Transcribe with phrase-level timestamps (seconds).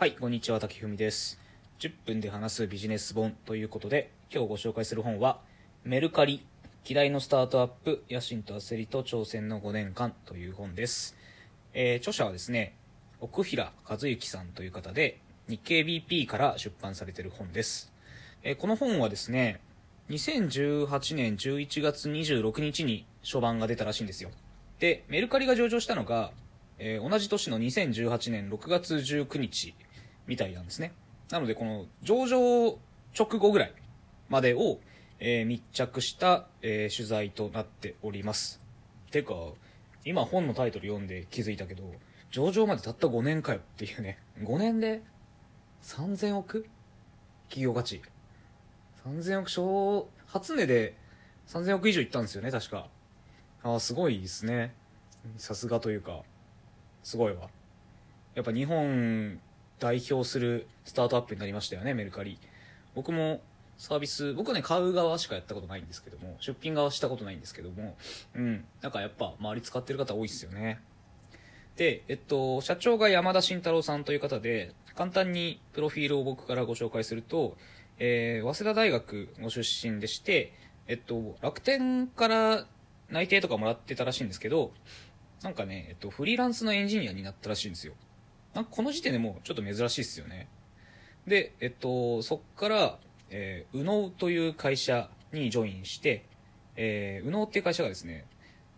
[0.00, 1.40] はい、こんにちは、滝文です。
[1.80, 5.40] 10分で話すビジネス本ということで、今日ご紹介する本は、
[5.82, 6.46] メルカリ、
[6.88, 11.16] 嫌いのスタートアップ、野心と焦りと挑戦の5年間という本です。
[11.74, 12.76] えー著者はですね、
[13.20, 17.92] 奥平和幸さんという方で、日経 BP から出版されている本です。
[18.44, 19.58] えーこの本はですね、
[20.10, 24.30] 2018年11月26日に初版が出たらしいんですよ。
[24.78, 26.30] で、メルカリが上場したのが、
[26.78, 29.74] えー同じ年の2018年6月19日
[30.28, 30.92] みたいなんですね。
[31.30, 32.78] なので、この上場
[33.18, 33.72] 直後ぐらい
[34.28, 34.78] までを、
[35.18, 38.60] えー密着した、えー取材となっております。
[39.10, 39.34] てか、
[40.04, 41.82] 今本のタイトル読んで気づいたけど、
[42.30, 44.18] 上場までたった5年かよっていうね。
[44.42, 45.02] 5年で
[45.82, 46.68] 3000億？
[47.48, 48.02] 企業価値。
[49.04, 50.94] 3000億小、初値で
[51.46, 52.88] 3000億以上いったんですよね、確か。
[53.62, 54.74] ああ、すごいですね。
[55.38, 56.22] さすがというか、
[57.02, 57.48] すごいわ。
[58.34, 59.40] やっぱ日本
[59.78, 62.38] 代表するスタートアップになりましたよね、メルカリ。
[62.94, 63.40] 僕も
[63.76, 67.96] サービス、僕ね、買う側しかやったことないんですけども、出品側したことないんですけども、
[68.34, 68.64] うん。
[68.82, 70.80] なんかやっぱ周り使ってる方多いっすよね。
[71.76, 77.56] で、えっと、社長が山田慎太郎さんという方で、簡単にプロフィールを僕からご紹介すると、
[78.00, 80.52] えー早稲田大学ご出身でして、
[80.88, 82.66] えっと、楽天から
[83.10, 84.72] 内定とかもらってたらしいんですけど、
[85.42, 87.94] なんかね、えっと、フリーランスのエンジニアになったらしいんですよ。
[88.54, 90.48] なんかこの時点でもうちょっと珍しいですよね。
[91.26, 92.98] で、えっと、そっから、
[93.30, 96.24] えー、宇野という会社にジョインして、
[96.76, 98.26] えー、宇野っていう会社がですね、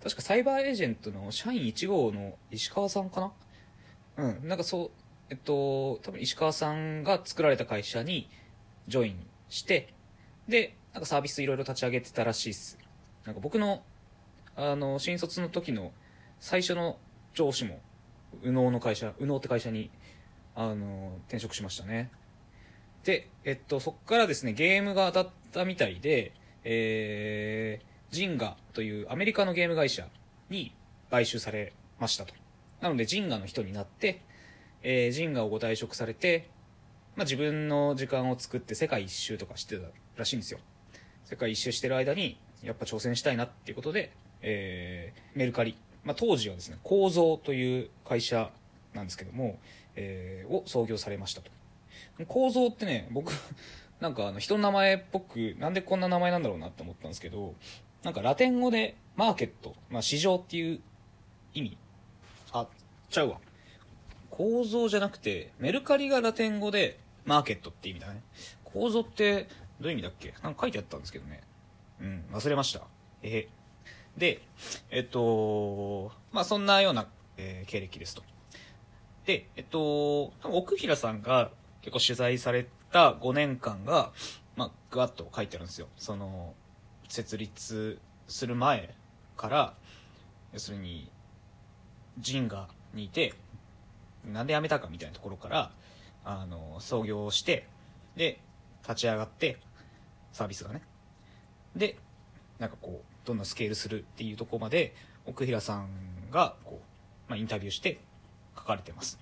[0.02, 3.20] 確かサイバーエージェントの社員1号の石川さんか
[4.16, 4.24] な？
[4.24, 4.90] うん、なんかそう、
[5.28, 8.28] えっと、多分石川さんが作られた会社に
[8.88, 9.94] ジョインして、
[10.48, 12.78] で、なんかサービスいろいろ立ち上げてたらしいっす。
[13.24, 13.82] なんか僕の、
[14.56, 15.92] あの、新卒の時の
[16.40, 16.98] 最初の
[17.34, 17.80] 上司も、
[18.42, 19.90] 右脳の会社、右脳って会社に、
[20.54, 22.10] あの、転職しましたね。
[23.04, 26.32] で、えっと、そっからですね、ゲームが当たったみたいで、
[26.64, 30.06] えー、ジンガというアメリカのゲーム会社
[30.50, 30.74] に
[31.10, 32.34] 買収されましたと。
[32.80, 34.22] なので、ジンガの人になって、
[34.82, 36.48] えー、ジンガをご退職されて、
[37.16, 40.60] まあ、自分の時間を作って世界一周とかしてたらしいんですよ。
[41.24, 44.12] 世界一周してる間に、やっぱ挑戦したいなっていうことで、
[44.42, 45.76] えー、メルカリ。
[46.04, 48.50] まあ、当時はですね、構造という会社
[48.94, 49.58] なんですけども、
[49.96, 51.50] えー、を創業されましたと。
[52.26, 53.32] 構造ってね、僕、
[54.00, 57.54] なんかあの人の名前っぽく、なんでこんな名前なんだろうなって思ったんですけど、
[58.02, 60.80] なんかラテン語でマーケット、まあ市場っていう
[61.52, 61.76] 意味。
[62.52, 62.66] あ、
[63.10, 63.40] ちゃうわ。
[64.30, 68.22] 構造じゃなくて、メルカリがラテン語でマーケットって意味だね。
[68.64, 69.48] 構造って
[69.80, 70.32] どういう意味だっけ？
[70.42, 71.42] なんか書いてあったんですけどね。
[72.00, 72.86] うん、忘れました。
[73.22, 73.48] えへ。
[74.20, 74.42] で、
[74.90, 77.08] えっと、まあそんなような、
[77.38, 78.22] えー経歴ですと。
[79.24, 81.50] で、えっと、奥平さんが
[81.80, 84.12] 結構取材された5年間が、
[84.56, 85.88] まあ、ぐわっと書いてあるんですよ。
[85.96, 86.52] その、
[87.08, 87.98] 設立
[88.28, 88.94] する前
[89.38, 89.74] から、
[90.52, 91.10] 要するに、
[92.18, 93.32] ジンガにいて、
[94.26, 95.70] なんで辞めたかみたいなところから、
[96.26, 97.66] あの、創業して、
[98.16, 98.38] で、
[98.82, 99.56] 立ち上がって、
[100.32, 100.82] サービスがね。
[101.74, 101.96] で、
[102.58, 104.94] なんかこう、どんどんスケールするっていうとこまで、
[105.26, 105.88] 奥平さん
[106.30, 108.00] が、こう、まあ、インタビューして
[108.56, 109.18] 書かれてます。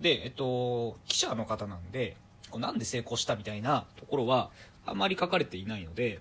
[0.00, 2.16] で、えっと、記者の方なんで、
[2.50, 4.50] こうなんで成功したみたいなところは、
[4.86, 6.20] あんまり書かれていないので、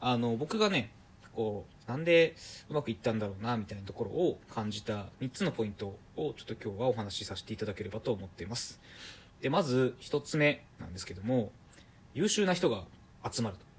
[0.00, 0.90] あの、僕がね、
[1.34, 2.34] こう、なんで
[2.68, 8.80] うまくいったんだろうな、みたいなところを感じた3つのポイントをちょっと今日はお話しさせていただければと思っています。
[9.40, 11.52] で、まず1つ目なんですけども、
[12.14, 12.84] 優秀な人が
[13.30, 13.69] 集まると。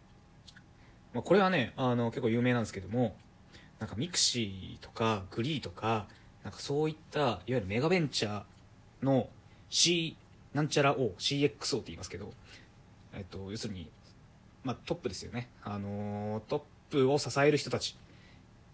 [1.14, 3.16] まあ、これはね、あの、結構有名なんですけども、
[3.80, 6.08] なんかミクシーとかグリーとか、
[6.44, 9.28] なんかそういった、いわゆるメガベンチャーの
[9.70, 10.16] C
[10.54, 12.32] なんちゃら O、CXO って言いますけど、
[13.14, 13.90] えっと、要するに、
[14.64, 15.50] まあ、トップですよね。
[15.64, 16.62] あのートッ
[16.92, 17.98] プを支える人たち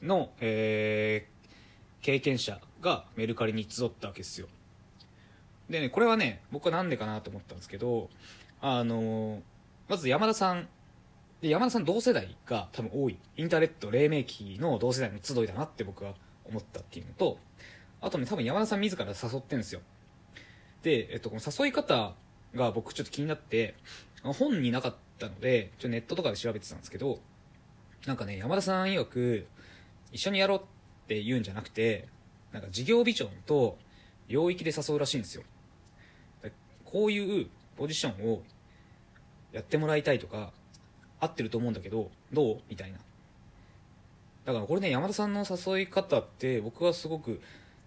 [0.01, 4.47] の、えー、経験者がメルカリに集ったわけですよ。
[5.69, 8.09] でね、これはね、僕はなんでかなと思ったんですけど、
[8.61, 9.41] あのー
[9.89, 10.67] まず山田さん、
[11.41, 13.17] で、山田さん同世代が多分多い。
[13.35, 17.37] インターネット黎明期の同世代の集いだなって僕は思ったっていうのと、
[18.01, 19.81] あとね、多分山田さん自ら誘ってんですよ。
[20.83, 22.13] で、えっと、この誘い方
[22.55, 23.75] が僕ちょっと気になって、
[24.23, 27.19] 本になかったので、ちょっとネットとかで調べてたんですけど、
[28.05, 29.47] なんかね、山田さん曰く、
[30.11, 30.61] 一緒にやろうっ
[31.07, 32.07] て言うんじゃなくて、
[32.51, 33.77] なんか事業ビジョンと
[34.27, 35.43] 領域で誘うらしいんですよ。
[36.85, 38.41] こういうポジションを
[39.51, 40.53] やってもらいたいとか、
[41.19, 42.61] 合ってると思うんだけど、どう？
[42.69, 42.97] みたいな。
[44.45, 47.41] だからこれね、山田さんの誘い方って僕はすごく、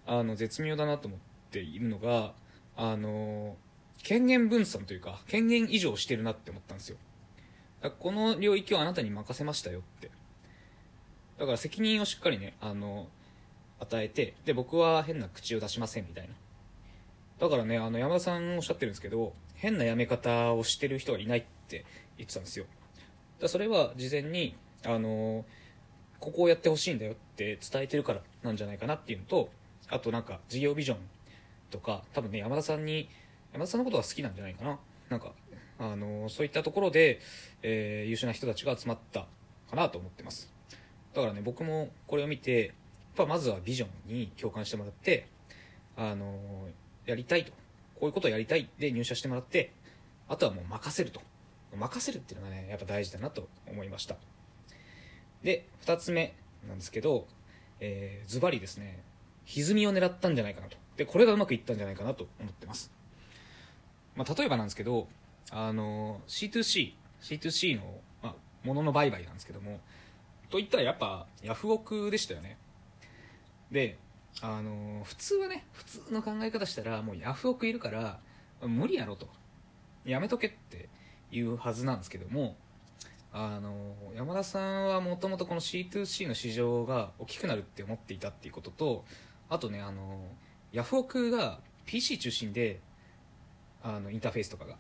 [0.07, 2.35] あの、絶妙だなと思っているのが、
[2.77, 3.57] あの、
[4.03, 6.97] 権限分散というか、権限以上してるなって思ったんですよ。
[7.99, 10.11] この領域をあなたに任せましたよって。
[11.39, 13.09] だから責任をしっかりね、あの、
[13.79, 16.35] 与えて、で、僕は変な口を出しませんみたいな。
[17.39, 21.87] だからね、あの、山田さんおっしゃってるんですけど、変な辞め方をしてる人はいないって
[22.19, 22.67] 言ってたんですよ。
[23.41, 25.45] だそれは事前に、あの、
[26.19, 29.51] ここをやってほしいんだよって伝えてるからなんじゃないかなっていうのと、
[29.89, 30.99] あとなんか事業ビジョン
[31.71, 33.09] とか、多分ね、山田さんに、
[33.53, 34.79] 山田さんのことが好きなんじゃないかな。
[35.09, 35.33] なんか、
[35.79, 37.21] あの、そういったところで、
[37.63, 39.27] えー、優秀な人たちが集まった
[39.71, 40.53] かなと思ってます。
[41.15, 42.73] だからね、僕もこれを見て、やっ
[43.17, 45.27] ぱまずはビジョンに共感してもらって、
[45.97, 46.69] あの
[47.07, 47.53] やりたいと。
[47.99, 49.73] こういうことをやりたいで入社してもらって、
[50.29, 51.21] あとはもう任せると。
[51.77, 54.17] 任せるっていうのがね、やっぱ大事だなと思いました。
[55.43, 56.35] で、二つ目
[56.69, 57.27] なんですけど、
[57.81, 59.03] えー、ズバリですね、
[59.45, 60.77] 歪みを狙ったんじゃないかなと。
[60.97, 62.93] で、これがうまくいったんじゃないかなと思ってます。
[64.17, 65.09] まあ、例えばなんですけど、
[65.51, 68.35] あの、C2C、C2C の、まあ、
[68.67, 69.81] ものの売買なんですけども、
[70.51, 72.59] といったらやっぱヤフオクでしたよね。
[73.71, 73.97] で、
[74.43, 78.21] あの普通はね普通の考え方したらもうヤフオクいるから
[78.63, 79.29] 無理やろと
[80.05, 80.89] やめとけって
[81.33, 82.57] いうはずなんですけども
[83.33, 89.05] あの山田さんはもともとこの C2C の市場が大きくなるって思っていたっていうことと
[89.49, 90.25] あとねあの
[90.73, 92.81] ヤフオクが PC 中心で
[93.83, 94.77] あのインターフェースとかが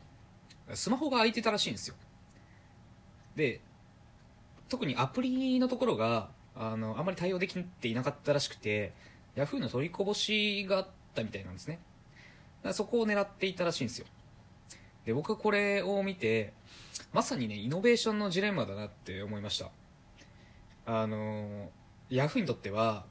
[0.74, 1.94] スマホが空いてたらしいんですよ
[3.36, 3.60] で
[4.68, 8.92] 特にアプリのところがあのあまり対応できていなかったらしくて
[9.34, 11.78] ヤフーの取りこぼしがあったみたいなんですね。
[12.72, 14.06] そこを狙っていたらしいんですよ。
[15.10, 16.52] で、僕はこれを見て、
[17.12, 19.70] まさにね、イノベーションのジレンマだなって思いました。
[20.86, 21.70] あの、
[22.10, 23.06] ヤフーにとっては、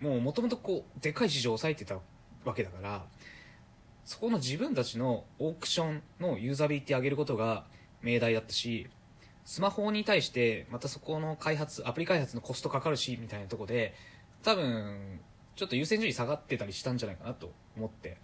[0.00, 1.96] もう元々こう、でかい市場を抑えてた
[2.46, 3.04] わけだから、
[4.06, 7.66] そこの自分たちのオークションのユーザビリティ上げることが
[8.00, 8.88] 命題だったし、
[9.44, 13.94] スマホに対してまたそこの開発、アプリ開発のコストかかるし、みたいなとこで、
[14.42, 15.20] 多分、
[15.54, 18.16] ちょっと優先順位下がってたりしたんじゃないかなと思って。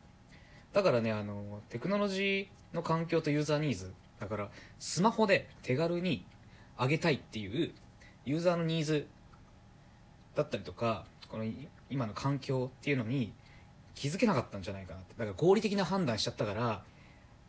[0.72, 6.24] だからね、あの、テクノロジーの環境とユーザーニーズ、だから、スマホで手軽に
[6.78, 7.72] 上げたいっていう
[8.24, 9.06] ユーザーのニーズ
[10.34, 11.44] だったりとか、この
[11.88, 13.32] 今の環境っていうのに
[13.94, 15.14] 気づけなかったんじゃないかなって。
[15.16, 16.82] だから合理的な判断しちゃったから、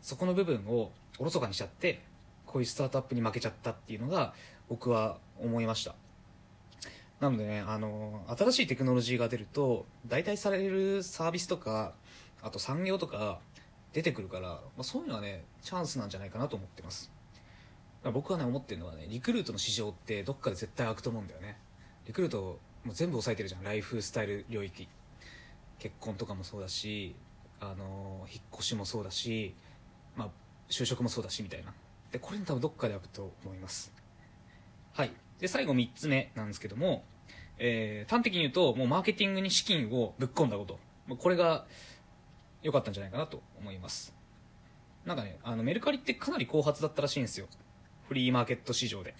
[0.00, 2.02] そこの部分をおろそかにしちゃって、
[2.46, 4.34] こういうスタートアップに負けちゃったっていうのが
[4.68, 5.94] 僕は思いました。
[7.20, 11.94] なのでね、あの、新しいテクノロジーが出ると、代替されるサービスとか、
[12.42, 13.38] あと産業とか
[13.92, 17.10] 出てくるから、まあ、そういうのはね、チャンスなんじゃないかなと思ってます。
[18.12, 21.56] 僕はね、思ってるのはね、リクルートの市場ってどっかで絶対開くと思うんだよね。
[22.06, 23.62] リクルート、もう全部抑えてるじゃん。
[23.62, 24.88] ライフスタイル領域。
[25.78, 27.14] 結婚とかもそうだし、
[27.60, 29.54] あの、引っ越しもそうだし、
[30.16, 30.28] まあ、
[30.68, 31.72] 就職もそうだし、みたいな。
[32.10, 33.92] で、これに多分どっかで開くと思います。
[34.94, 35.12] はい。
[35.38, 37.04] で、最後3つ目なんですけども、
[37.58, 40.78] えー、端的に言うと、もうマーケティングに資金をぶっ込んだこと。
[41.16, 41.66] これが
[42.62, 44.14] 良かったんじゃないかなと思います。
[45.04, 47.46] なんかね、あの、メルカリってかなり後発だったらしいんですよ。
[48.08, 49.14] フリーマーケット市場で。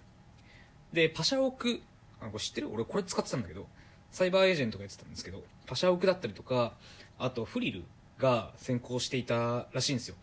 [0.93, 1.81] で、パシャオク、
[2.21, 2.71] あこれ知ってる？
[2.73, 3.67] 俺これ使ってたんだけど、
[4.11, 6.75] サイバーエージェントがやってたんですけど、パシャオクだったりとか、
[7.19, 7.85] あとフリル
[8.19, 10.17] が先行していたらしいんですよ。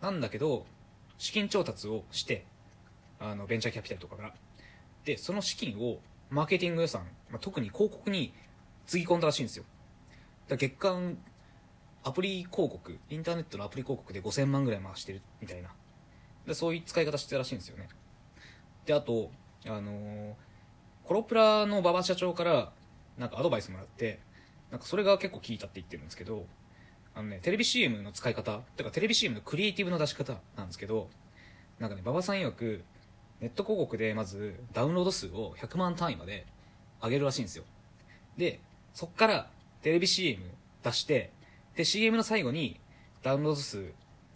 [0.00, 0.66] なんだけど、
[1.18, 2.44] 資金調達をして、
[3.18, 4.34] あの、ベンチャーキャピタルとかから。
[5.04, 5.98] で、その資金を
[6.30, 8.34] マーケティング予算、まあ、特に広告に
[8.86, 9.64] つぎ込んだらしいんですよ。
[10.48, 11.16] だ月間
[12.04, 15.70] アプリ広告、インターネットのアプリ広告で5000万ぐらい回してるみたいな。
[16.46, 17.88] でそういう使い方してたらしいんですよね。
[18.84, 19.30] で、あと、
[19.66, 20.34] あのー、
[21.04, 22.72] コロプラの馬場社長から
[23.16, 24.20] なんかアドバイスもらって、
[24.70, 26.46] なんかそれが結構効いたって言ってるんですけど、
[27.14, 31.08] あのね、テレビ CM の使い方、てかテレビ CM のクリエイティブの出し方なんですけど、
[31.78, 32.84] なんかね、馬場さん曰く、
[33.40, 36.46] ネット広告でまずダウンロード数を100万単位まで
[37.02, 37.64] 上げるらしいんですよ。
[38.36, 38.60] で、
[38.92, 39.50] そっから
[39.82, 40.42] テレビ CM
[40.82, 41.30] 出して、
[41.76, 42.80] で、CM の最後に
[43.22, 43.92] ダウンロード数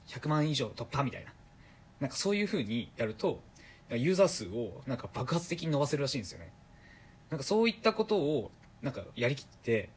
[0.09, 1.33] 100万以上突破みたいな。
[2.01, 3.41] なんかそういう風にやると、
[3.91, 6.53] ユーザー数をなんか爆発的に伸ばせるらしいんですよね。
[7.31, 8.51] なんかそういったことを
[8.83, 9.91] なんかやりきって、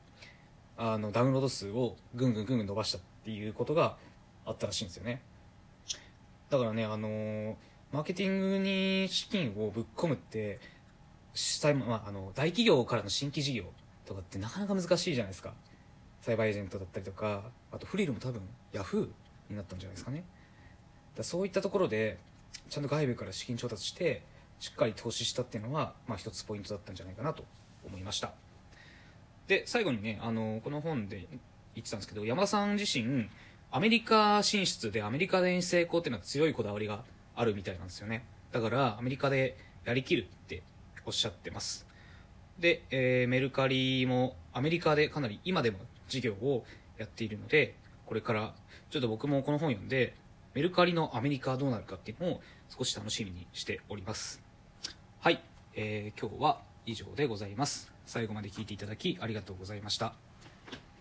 [0.78, 3.98] あの、ダウンロード数をぐんぐんぐんぐん伸ばしたっていうことが
[4.46, 5.22] あったらしいんですよね。
[6.50, 7.56] だからね、あのー
[7.92, 10.60] マーケティングに資金をぶっ込むって
[11.34, 13.66] 主催、まあ、あの大企業からの新規事業
[14.06, 15.54] とかってなかなか難しいじゃないですか
[16.22, 19.08] サイバーエージェントだったりとかあとフリルも多分ヤフー
[19.50, 20.24] になったんじゃないですかね。
[21.18, 22.18] だそういったところで
[22.70, 24.24] ちゃんと外部から資金調達して
[24.60, 27.44] しっかり投資したっていうのは、まあ、一つポイントだったんじゃないかなと
[27.86, 28.32] 思いました。
[29.48, 31.28] で最後にねあのこの本で
[31.76, 33.28] 言ってたんですけど山田さん自身
[33.72, 37.04] アメリカ進出でアメリカで成功っていうのは強いこだわりが
[37.36, 38.24] あるみたいなんですよね。
[38.52, 40.62] だからアメリカでやりきるって
[41.06, 41.88] おっしゃってます。
[42.60, 45.80] で、えーメルカリもアメリカでかなり今でも
[46.12, 46.66] 事業を
[46.98, 47.76] やっているので
[48.06, 48.54] これから
[48.90, 50.14] ちょっと僕もこの本読んで
[50.54, 54.42] メルカリのアメリカはどうなるかっていうのを少し楽しみにしております。
[55.22, 55.42] はい、
[55.76, 57.92] えー今日は以上でございます。
[58.06, 60.31] 最後まで聞いていただきありがとうございました。